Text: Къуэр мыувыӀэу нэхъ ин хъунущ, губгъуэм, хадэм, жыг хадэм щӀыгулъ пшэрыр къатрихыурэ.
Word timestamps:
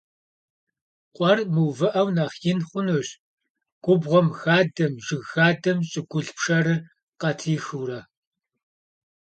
Къуэр 1.15 1.37
мыувыӀэу 1.53 2.09
нэхъ 2.15 2.39
ин 2.51 2.59
хъунущ, 2.67 3.07
губгъуэм, 3.83 4.27
хадэм, 4.39 4.93
жыг 5.05 5.23
хадэм 5.31 5.79
щӀыгулъ 5.89 6.29
пшэрыр 6.35 6.79
къатрихыурэ. 7.19 7.99